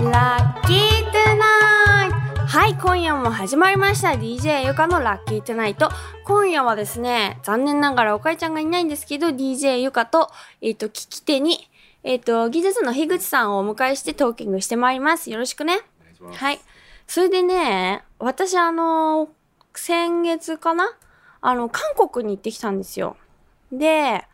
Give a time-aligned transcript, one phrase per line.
[0.00, 0.78] ラッキー
[1.10, 4.10] トゥナイトはい今夜も始まりました。
[4.10, 5.90] DJ ゆかのラッキートゥナイト
[6.24, 10.30] 今夜はですね残念ながらおかえちゃんがいないんですけど DJ ゆかと,、
[10.60, 11.68] えー、と聞き手に、
[12.04, 15.32] えー、と技術の樋口さんをお迎えしてトーキングしてまいります。
[15.32, 15.80] よろしくね。
[16.32, 16.60] はい。
[17.08, 19.28] それでね私あの
[19.74, 20.96] 先月かな？
[21.40, 23.16] あの韓国に行ってきたんですよ。
[23.72, 24.24] で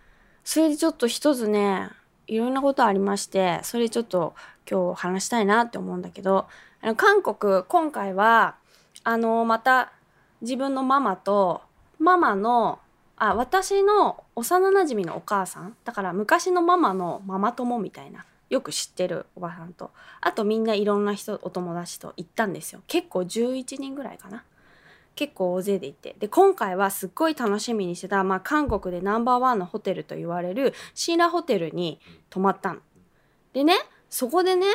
[0.44, 1.88] それでちょっと一つね
[2.26, 4.34] いろんなことありましてそれちょっと
[4.70, 6.46] 今日話したいなって思うんだけど
[6.80, 8.56] あの韓国今回は
[9.02, 9.92] あのまた
[10.40, 11.62] 自分のママと
[11.98, 12.78] ママの
[13.16, 22.82] あ私の幼なじみのお母さんだから昔のママのママ友みたいなよく知ってるおばさんとあとみんないろんな人お友達と行ったんですよ。
[22.86, 24.44] 結構11人ぐらいかな。
[25.14, 26.16] 結構大勢で行って。
[26.18, 32.00] で今回はすっごい楽しみにしてた、まあ、韓国でナンバーワンのホテルと言われるシーラホテルに
[32.30, 32.80] 泊まったの。
[33.52, 33.74] でね
[34.10, 34.66] そこでね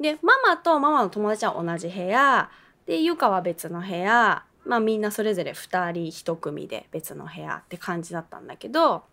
[0.00, 2.50] でママとママの友達は同じ部屋。
[2.86, 4.44] でゆかは別の部屋。
[4.64, 9.04] まあみんなそれぞれ2人1組で別の部屋って感じだったんだけど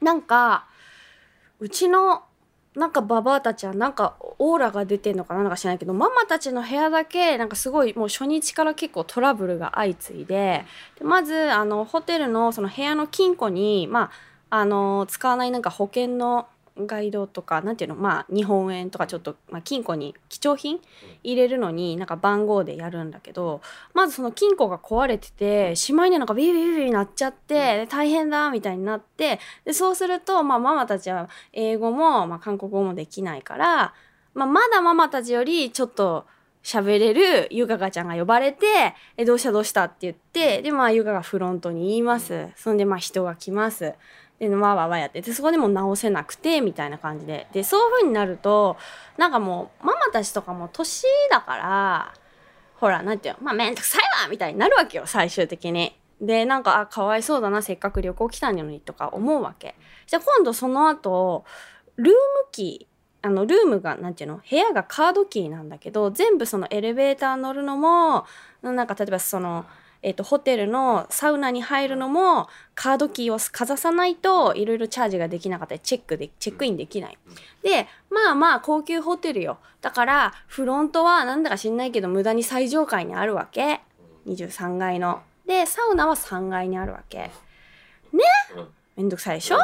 [0.00, 0.66] なんか
[1.58, 2.22] うちの
[2.76, 10.64] なんかババアたちはなんかオーラが出てんのかななんか知らないけどママたちの部屋だけなんかすごいもう初日から結構トラブルが相次いで
[10.98, 14.12] でまずあのホテルのその部屋の金庫にま
[14.50, 16.46] ああの使わないなんか保険の
[16.78, 20.80] ガイドとかなんていうのまあ日本円とかちょっと、まあ、金庫に貴重品
[21.22, 23.60] 入れるのになんか番号でやるんだけど
[23.94, 33.94] まずその金庫が壊れててしまいになんかビビビビビなっちゃって大変だみたいになってでそうすると、まあ、ママたちは英語も、まあ、韓国語もできないから、
[34.34, 36.26] まあ、まだママたちよりちょっと
[36.62, 38.66] 喋れるゆかがちゃんが呼ばれて
[39.16, 42.48] 「えどうしたどうした?」って言ってでまあゆかがフロントに言います。
[42.56, 43.94] そんでまあ人が来ます
[44.48, 48.78] でわわわやってでそこでも直せなくてみたいな感じででそういう風になると
[49.18, 52.14] なんかもうママたちとかも年だから
[52.76, 55.94] ほらなんていうのまあめんどくさいわみたいになるわけよ最終的に。
[56.22, 59.74] でなんかあかわいそうだなせっかく旅行来たのにとか思うわけ。
[60.06, 61.44] じゃあ今度その後
[61.96, 62.14] ルーム
[62.52, 68.24] キーあのルームがなんていうの部屋がカードキーなんだけど全部そのエレベーター乗るのも
[68.62, 69.66] なんか例えばその
[70.02, 77.18] えーと、ホテルのサウナに入るのもカードキーをかざさないといろいろチャージができなかったりチェックでチェックインできない。
[77.62, 83.80] でまあまあ高級ホテルよだからフロントはなんだか知んないけど無駄に最上階にあるわけ
[84.26, 85.22] 23階の。
[85.46, 87.18] でサウナは3階にあるわけ。
[87.18, 87.30] ね？
[88.96, 89.58] めんどくさいでしょ？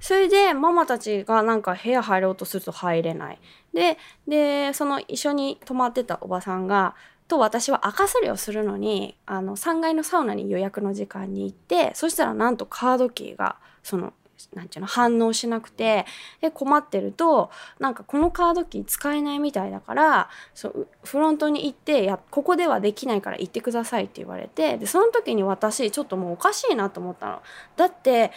[0.00, 3.38] それでママたちがなんか部屋入ろうとすると入れない。
[3.74, 6.94] ででその一緒に泊まってたおばさんが
[7.28, 14.12] と私は赤すりをするのにあの3階のサウナに予約の時間に行ってそしたらなんとカードキーがその
[14.54, 16.06] なんていうの反応しなくて
[16.40, 17.50] で困ってると
[17.80, 27.42] なんかこのカードキー使えないみたいだからそうフロントに行ってやここではできないから行ってくださいって言われてでその時に私ちょっともうおかしいなと思ったの。
[27.76, 28.30] だって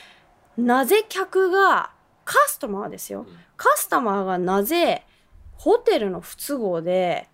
[0.57, 1.91] なぜ客が
[2.25, 3.25] カスタマーですよ
[3.57, 5.03] カスタマーがなぜ
[5.55, 7.27] ホテルの不都合で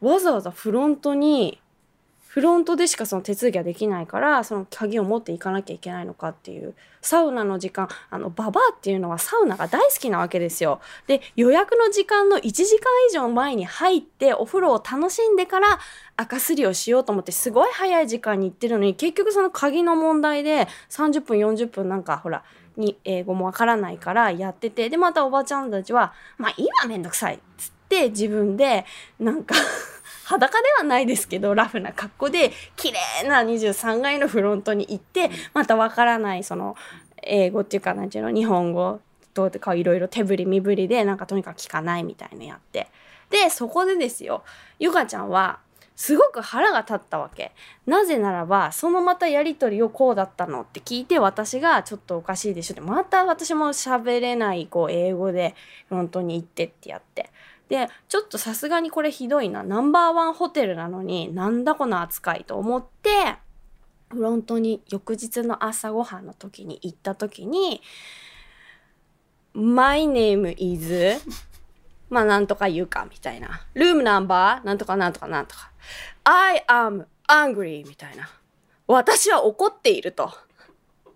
[0.00, 1.60] わざわざフロントに
[2.26, 10.80] フロントでしかその手続きはできないからその鍵を持っていかなきゃいけないのかっていうサウナの時間あのババアっていうのはサウナが大好きなわけですよ。
[11.08, 15.80] で予約の時間の1時間以上前に入ってお風呂を楽しんでから
[16.16, 22.44] 赤すりをしようと思ってすごい早い時間に行ってるのに結局その鍵の問題で30分40分なんかほら
[22.76, 27.70] に英語もわからないからやっててでまたおばちゃんたちは「まあ今めんどくさい」っつ。
[27.70, 28.86] って自分で
[29.18, 29.56] なんか
[30.30, 36.76] 裸ではないですけどラフな格好で綺麗な23階のフロントに行ってまたわからないその
[37.24, 39.00] 英語っていうか何ていうの日本語
[39.34, 42.86] とかいろいろ手振り身振りでなんかとにかく聞かないみたいなやって。
[43.30, 44.42] でそこでですよ
[44.78, 45.58] ゆかちゃんは
[45.96, 47.50] すごく腹が立ったわけ。
[47.86, 55.56] なぜならばそのまたやり取りをこうだったのって聞いて私がちょっとおかしいでしょってまた私も喋れないこう英語で
[55.88, 57.30] フロントに行ってってやって。
[57.70, 59.62] でちょっとさすがにこれひどいな。
[59.62, 63.36] ナンバーワンホテルなのになんだこの扱いと思って
[64.10, 67.80] フロントに翌日の朝ごはんの時に行った時に
[69.54, 71.20] 「My name is
[72.10, 75.70] まあなんとか言うかみたいな「ルームナンバーなんとかなんとかなんとか。
[76.24, 78.28] I am angry」みたいな。
[78.88, 80.32] 私は怒っていると。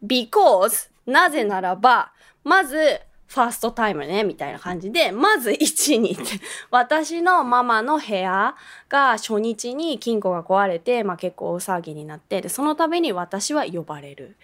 [0.07, 2.13] Because なぜならば
[2.45, 3.01] まず
[3.35, 6.23] ファーストタイムね、みたいな感じで、まず1にって、
[6.71, 8.55] 私のママの部屋
[8.89, 14.37] が初日に金庫が壊れて、まあ結構大騒ぎになって、で、その度に私は呼ばれる。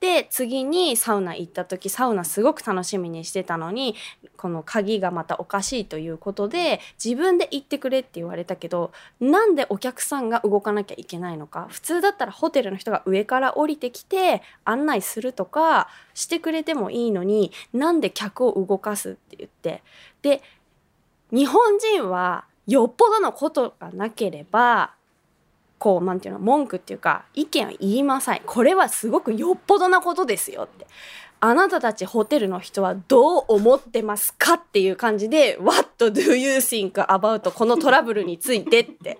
[0.00, 3.96] で次にサウナ行った時サウナすごく楽しみにしてたのに
[4.36, 11.66] この鍵がまたおかしいということで自分で行ってくれって言われたけどなんでお客さんが動かなきゃいけないのか。
[11.70, 19.82] 普通だったらホテルの人が上から降りてきて案内するとかしてくれてもいいのになんで客を動かすって言って。
[20.22, 20.42] で
[21.30, 24.94] 日本人はよっぽどのことがなければ
[25.78, 30.86] こうなんていうの文句っていうか意見は言いませんこれはすごくよっぽどなことですよって。
[31.40, 39.18] あなたたちホテルの人はどう思ってますかっていう感じで What do you think about このトラブルについてって。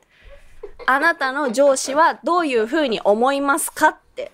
[0.87, 4.33] あなたの上司はどういうふうに思いますかって。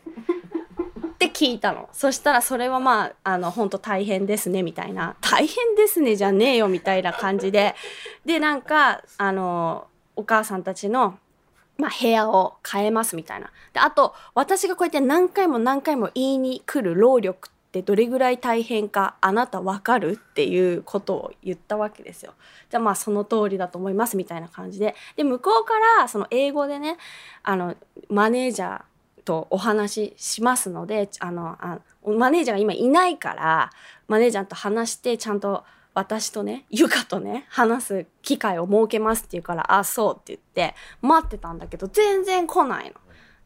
[1.15, 1.89] って聞いたの。
[1.93, 5.17] そしたらそれはまああの本当大変ですねみたいな。
[5.21, 7.75] 大変ですねじゃねえよみたいな感じで。
[8.25, 9.87] でなんかあの
[10.17, 11.19] お母さんたちの
[11.79, 13.51] まあ、部屋を変えますみたいな。
[13.73, 22.35] で、あと、私がこうやって何回も何回も言いに来る労力ってどれぐらい大変かあなたわかるっていうことを言ったわけですよ。
[22.71, 24.95] じゃあまあその通りだと思いますみたいな感じで。
[25.17, 26.97] で、向こうからその英語でね、
[27.43, 27.75] あの、
[28.09, 28.83] マネージャー
[29.25, 33.71] とお話ししますので、あの、あマネージャーが今いないから、
[34.07, 42.95] マネージャーと話してちゃんと私とね、ゆかとね、話す機会を設けますって言うから、あ、そうって言って、待ってたんだけど、全然来ないの。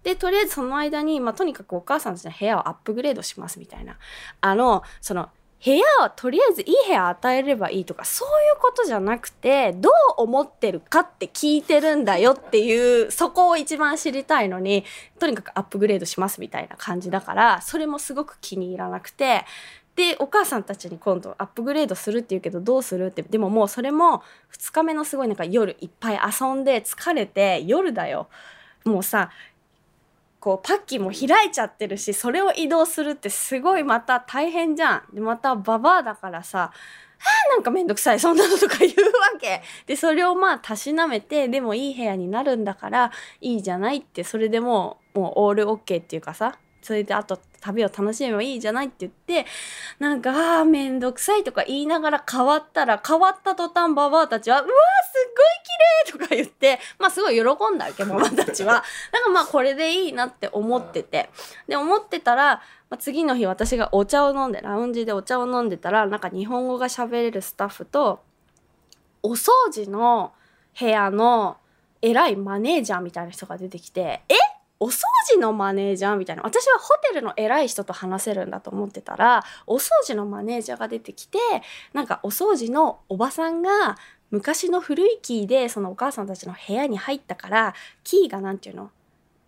[0.02, 3.98] で、とりあえずその間に、まあ、とにかくお母さんたちの部屋をアップグレードしますみたいな。
[4.40, 5.28] あの、その、
[5.64, 14.84] 部屋はとりあえずいい部屋与えればいいとかそういうことじゃなくてどう思ってるかって聞いてるんだよっていうそこを一番知りたいのに
[15.18, 19.44] とにかくアップグレードしますみたいな感じだからそれもすごく気に入らなくて
[19.98, 24.22] でお母さんたちに今度アップグレードするって言うけどどうするってでももうそれも
[24.56, 28.28] 2日目のすごいなんか夜いっぱい遊んで疲れて夜だよ
[28.84, 29.30] もうさ
[30.38, 35.14] こうパッキンも開いちゃってるしそれを移動するってすごいまた大変じゃん。
[35.14, 36.70] でまたババアだからさ
[37.50, 39.62] 「あなんかめんどくさいそんなの」とか言うわけ。
[39.86, 43.10] でそれをまあたしなめてでもいい部屋になるんだから
[43.40, 49.46] いいじゃないってそれでもうもうオールオッケーっていうかさそれであと旅を楽しめばいいじゃないって言って
[49.98, 54.72] なんかあめんどくさいとか言いながら変わったら変わった途端ババアたちは「うわす
[55.28, 55.32] っ
[56.12, 57.42] ごい綺麗とか言ってまあすごい喜
[57.74, 58.84] んだわけママたちは。
[59.12, 61.30] だからまあこれでいいなって思ってて
[61.66, 68.20] で思ってたら、まあ、次の日私がお茶を飲んでラウンジでお茶を飲んでたらなんか日本語が喋れるスタッフと
[69.22, 70.32] お掃除の
[70.78, 71.58] 部屋の
[72.00, 74.34] 偉いマネージャーみたいな人が出てきて「え？
[74.80, 75.02] お掃
[75.32, 76.42] 除のマネージャーみたいな。
[76.42, 81.38] 私はホテルの偉い人と話せるんだと思ってたらお掃除のマネージャーが出てきて
[81.92, 83.96] なんかお掃除のおばさんが
[84.30, 88.90] 昔の古いキーでそのお母さんたちの部屋に入ったからキーが何て言うの？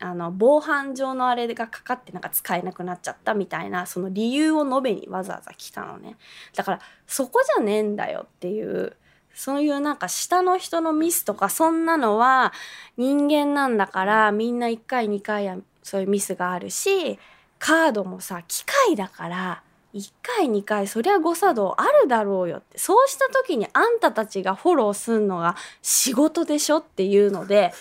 [0.03, 6.17] あの防犯上のあれがかかってなんか使えなくなっちゃったみたいなその理由を述べにわざわざ来たのね。
[6.57, 8.97] だからそこじゃねえんだよっていう
[9.35, 12.53] そういうなんか下の人のミスとかそんなのは
[12.97, 17.19] 人間なんだからみんな1回2回やそういうミスがあるし
[17.59, 19.63] カードもさ機械だから
[19.95, 27.73] 1回2回そりゃ誤作動あるだろうよってそうした時にあんたたちがフォローすんのが仕事でしょっていうので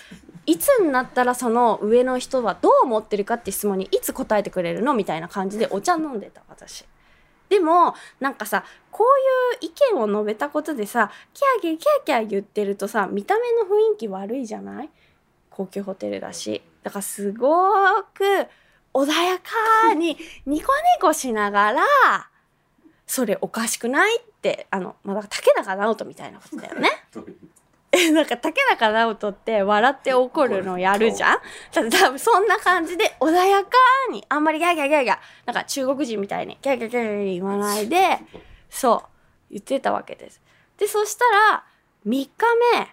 [0.46, 6.84] いつになったらその上の人はどう思ってるかって質問にいつ答えてくれるのみたいな感じでお茶飲んでた私。
[7.50, 14.88] でもなんかさこういう意見を述べたことでさキャーキャーキャーキャー言ってるとさ見た目の雰囲気悪いじゃない？
[15.50, 17.48] 高級ホテルだしだからすご
[18.14, 18.24] く
[18.94, 21.82] 穏やかにニコニコしながら
[23.06, 26.88] それおかしくないってあの、まあ、だ竹中直人みたいなことだよね。
[27.92, 31.38] えなんか竹中直人って笑って怒るのやるじゃん？
[31.72, 33.70] 多分そんな感じで穏やか
[34.12, 38.18] にあんまりギャーギャーギャーギャーなんか中国人みたいにギャーギャーギャーギャー言わないで
[38.68, 39.04] そ
[39.50, 40.40] う言ってたわけです。
[40.78, 41.64] でそしたら
[42.06, 42.30] 3日
[42.74, 42.88] 目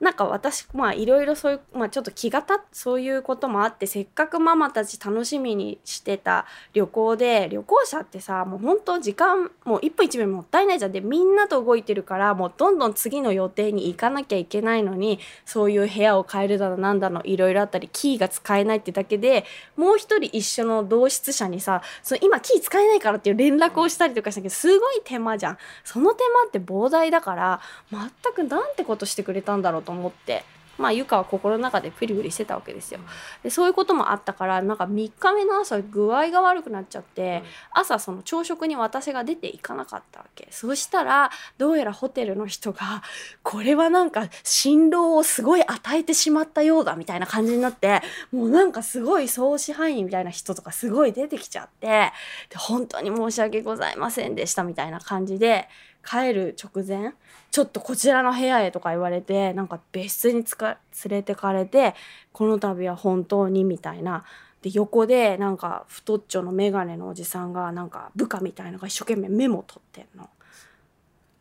[0.00, 19.44] なんか私まあいろいろそういう、まあ、ちょっと気が立っそういうこともあってせっかくママたち楽しみにしてた旅行で旅行者ってさもう本当時間もう一歩一秒もったいないじゃんでみんなと動いてるからもうどんどん次の予定に行かなきゃいけないのにそういう部屋を変えるだのなんだのいろいろあったりキーが使えないってだけで
[19.76, 25.58] もう一人一緒の同室者にさその今キー使えないからっていう連絡をしたりとかしたけどすごい手間じゃん。
[25.84, 28.00] その手間って膨大だから全
[28.32, 30.44] くなんてことしてくれたんだろうとと思って
[30.78, 33.00] まあゆかは心の中でプリプリしてたわけですよ。
[33.42, 40.48] でそういうこともあったからなんか3日目の朝具合が悪くなっちゃって朝その朝食に私が出ていかなかったわけ。
[40.50, 43.02] そしたらどうやらホテルの人が
[43.42, 48.00] これはなんか振動をすごい与えてしまったようだみたいな感じになって
[48.32, 55.68] もうなんかすごい総支配人みたいな人とかすごい出てきちゃってで本当に申し訳ございませんでしたみたいな感じで
[56.04, 57.12] 帰る直前
[57.50, 61.94] ちょっとこちらの部屋へとか言われてなんか別室につか連れてかれて
[62.32, 64.24] この度は本当にみたいな
[64.62, 70.28] で横でなんか太っちょの眼鏡のおじさんがなんか部下みたいのが一生懸命メモ取ってんの。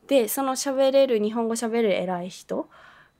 [0.08, 2.68] でその喋れる日本語喋れる偉い人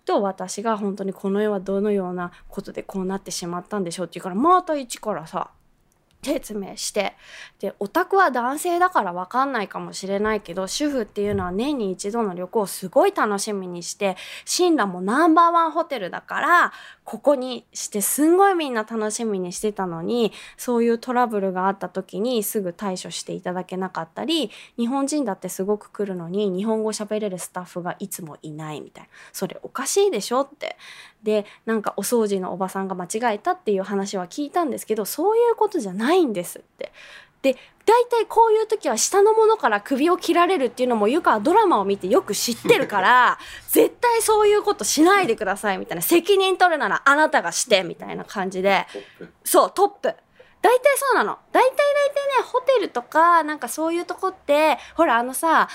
[0.06, 5.52] と私が本当にこの世はどのようなことでこうなってしまったんでしょうって言うからまた一からさ
[6.22, 7.16] 説明して。
[7.60, 16.74] でオタクは男性だから分かんないかもしれないけど主婦っていうのは年に一度の旅行をすごい楽しみにしてシンラもナンバーワンホテルだから
[17.10, 30.78] ここにしてすんごいみんな楽しみにしてたのにそういうトラブルがあった時にすぐ対処していただけなかったり日本人だってすごく来るのに日本語喋れるスタッフがいつもいないみたいなそれおかしいでしょって
[31.24, 36.92] でなんかお掃除のおばさんが間違えたっていう話は聞いたんですけどそういうことじゃないんですって。
[37.42, 37.56] で
[37.86, 46.02] 大体こういう時は下の者から首を切られるっていうのもゆかはドラマを見てよく知ってるから 絶対そういうことしないでくださいみたいな。
[46.02, 48.86] 責任取るならあなたがしてみたいな感じで。
[49.44, 50.14] そうトップ。
[50.62, 51.40] 大体そうなの。
[51.52, 55.70] 大体大体ねホテルとかなんかそういうとこってほらあのさ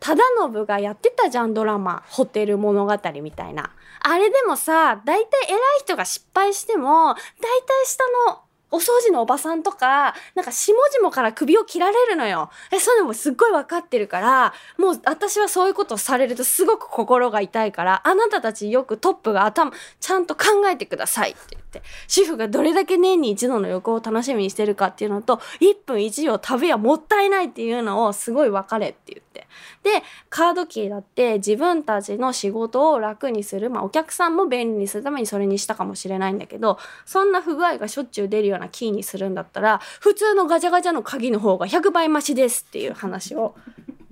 [0.00, 0.22] 忠
[0.52, 3.70] 信がやってたじゃんドラマ「ホテル物語」みたいな。
[4.00, 12.50] あれでもさ大体偉い人が失敗しても大体下のお掃除のおばさんとか、なんか下々から首を切られるのよ。
[12.72, 29.46] え、そういうのもすっごいわかってるから、もう私はそういうことをされるとすごく心が痛いから、あなたたちよくトップが頭、ちゃんと考えてくださいって言って、主婦がどれだけ年に一度の旅行を楽しみにしてるかっていうのと、1分1秒食べやもったいないっていうのをすごい分かれって言って。
[29.82, 30.02] で、
[30.36, 43.54] カードキーだって自分たちの仕事を楽にする、まあお客さんも便利にするためにそれにしたかもしれないんだけど、そんな不具合がしょっちゅう出るようなキーにするんだったら、普通のガチャガチャの鍵の方が100倍マシですっていう話を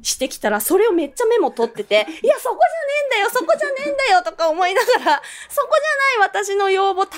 [0.05, 5.71] してきたら、それをめっちゃメモ取ってて、いや、そこじゃねえんだよ、そこじゃねえんだよとか思いながら、そこ
[6.21, 7.15] じゃない私の要望、例え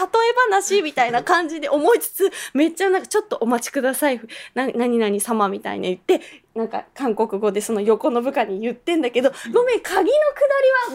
[0.51, 4.21] 話みたいな感じで思いつつ、めっちゃなんかちょっとお待ちください、
[4.55, 6.25] な、何々様みたいに言って、
[6.55, 10.41] なんか韓国語でその横の部下に言ってんだけど、ごめん、鍵のく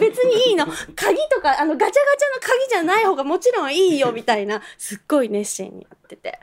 [0.00, 0.66] りは別にいいの。
[0.96, 6.40] 鍵とか、あの、ガチャガチャの鍵じゃない方がもちろんいいよ、みたいな、すっごい熱心にやってて。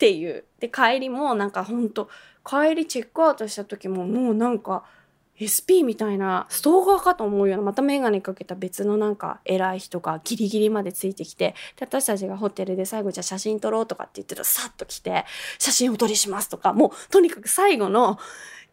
[0.00, 0.44] っていう。
[0.60, 2.08] で、帰りもなんかほんと、
[2.42, 4.82] 帰りチェックアウトした時ももうなんか
[5.36, 15.26] SP みたいなストーカーかと思うようなまた眼鏡かけた別のなんか偉い人がギリギリまでついてきてで私たちがホテルで最後じゃあ写真撮ろうとかって言ってたらさっと来て
[15.58, 18.18] 写真を撮りしますとかもうとにかく最後の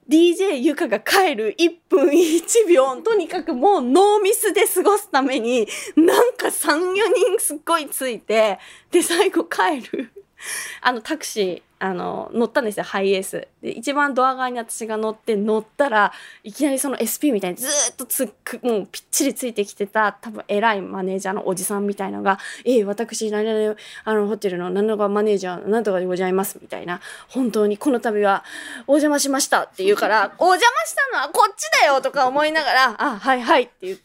[0.10, 5.68] DJ ゆかが帰る1分1秒、とにかくもうノーミスで過ごすために、
[5.98, 6.96] なんか3、4
[7.36, 8.58] 人すっごいついて、
[8.90, 10.14] で、最後帰る。
[10.82, 13.48] あの、タクシー、あの、乗ったんですよ、ハイエース。
[13.62, 16.12] で、一番ドア側に私が乗って乗ったら、
[16.44, 23.76] いきなりその SP みたいにずっとつく、もうぴっちりついてきてた、多分偉いマネージャーのおじさんみたいのが、ええ、私、何々、
[24.06, 27.00] あの、ホテルの何とかマネージャー、なんとかでございます、みたいな。
[27.30, 28.44] 本当にこの度は、
[28.88, 34.04] お邪魔しましたって言うから、お邪魔したのはこっちだよとか思いながら、あ、はいはいって言って、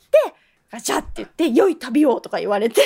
[0.71, 2.83] ガチャって言って、良い旅をとか言われて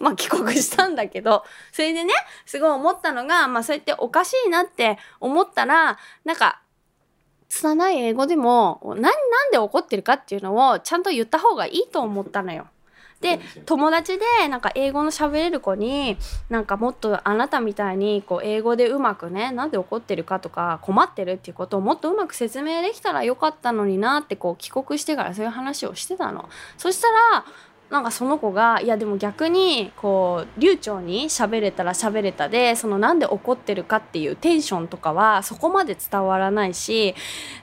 [0.00, 2.12] まあ帰国したんだけど、それでね、
[2.44, 6.60] すごい思ったのが、まあそうやっておかしいなって思ったら、なんか、
[7.48, 9.14] 拙い英語でも、何、なん
[9.52, 12.66] で怒ってるかっていうのをちゃんと言った方がいいと思ったのよ。
[13.20, 16.18] で友達でなんか英語の喋れる子に
[16.50, 26.48] なんかもっとあなたみたいにこう英語でうまくねなんで怒ってるかとか困ってるっていうことをもっとうまく説明できたらよかったのになってこう帰国してからそういう話をしてたの。
[26.76, 27.44] そしたら
[27.90, 37.14] なんかその子がいやでも逆にこう流暢に喋れたら喋れたでそのなんで怒ってるかっていうテンションとかはそこまで伝わらないし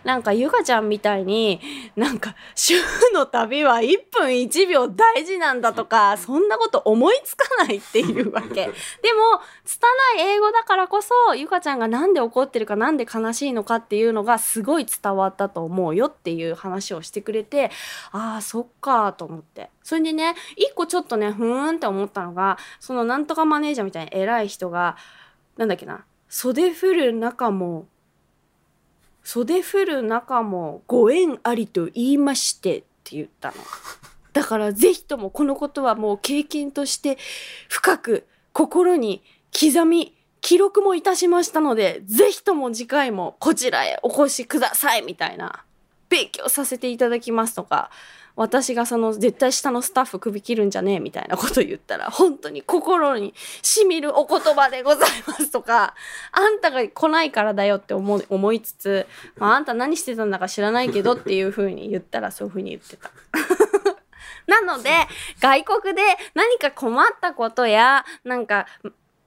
[0.06, 1.60] なんかゆかちゃんみたいに
[1.98, 2.76] なんか週
[3.14, 8.54] の旅は1分1秒大事なんだとかそんなこと思いつかないっていうわけ。
[8.54, 8.70] で
[9.14, 17.72] も拙い英語だからこそゆかちゃんがなんで怒ってるかなんで悲しいのかっていうのがすごい伝わったと思うよっていう話をしてくれて
[18.12, 19.70] ああそっかと思って。
[19.82, 24.98] それでね、一個ちょっとね、ふーんって思ったのが、そのなんとかマネージャーみたいな偉い人が、
[25.58, 27.86] なんだっけな、袖振る中も、
[29.24, 33.56] 袖振る中もご縁ありと言いましてって言ったの。
[34.34, 37.18] だからぜひともこのことはもう経験として
[37.70, 39.22] 深く心に
[39.60, 45.64] 刻み、記録もいたしましたので、ぜひとも次回もこちらへお越しくださいみたいな、
[46.10, 47.90] 勉強させていただきますとか、
[48.36, 55.94] 私がその絶対下のスタッフ首切るんじゃねえみたいな こと言ったら本当に心にしみるお言葉でございますとか
[56.32, 59.08] あんたが来ないからだよって思思いつつ、
[59.38, 63.12] まあ、あんた何してたんだか知らないけどっていう風に言ったらそういう風に言ってた。
[64.46, 64.90] なので
[65.40, 66.02] 外国で
[66.34, 68.68] 何か困ったことやなんか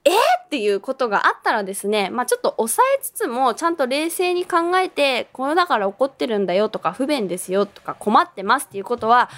[0.07, 0.13] えー、
[0.45, 9.29] っていうことがあったらですね、まあちょっと抑えつつも、ちゃんと冷静に考えて、これだから怒ってるんだよとか、不便ですよとか、困ってますっていうことは、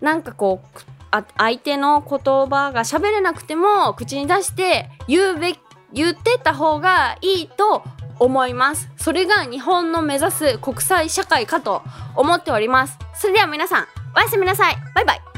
[0.00, 0.78] なんかこう、
[1.10, 2.18] あ相手の言
[2.48, 5.56] 葉が喋れなくても、口に出して言うべ
[5.92, 7.84] 言ってた方がいいと
[8.18, 8.90] 思います。
[8.96, 11.82] それが日本の目指す国際社会かと
[12.16, 12.98] 思っております。
[13.14, 14.76] それでは皆さん、おやすみなさい。
[14.94, 15.33] バイバイ。